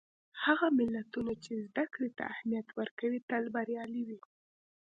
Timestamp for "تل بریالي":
3.29-4.01